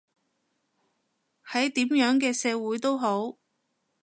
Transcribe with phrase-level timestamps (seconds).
[1.51, 3.37] 喺點樣嘅社會都好